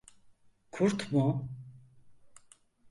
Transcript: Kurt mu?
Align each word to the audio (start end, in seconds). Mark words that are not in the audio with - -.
Kurt 0.71 1.11
mu? 1.11 1.47